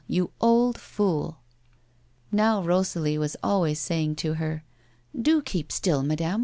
You 0.07 0.31
old 0.41 0.79
fool!" 0.79 1.37
Now 2.31 2.63
Eosalie 2.63 3.19
was 3.19 3.37
always 3.43 3.79
saying 3.79 4.15
to 4.25 4.33
her:" 4.41 4.63
Do 5.27 5.43
keep 5.43 5.71
still, 5.71 6.01
madame. 6.01 6.39